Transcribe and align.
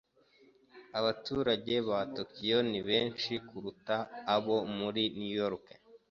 Abaturage 0.99 1.73
ba 1.87 1.99
Tokiyo 2.15 2.57
ni 2.71 2.79
benshi 2.87 3.31
kuruta 3.47 3.95
abo 4.35 4.57
muri 4.77 5.03
New 5.17 5.33
York. 5.41 5.65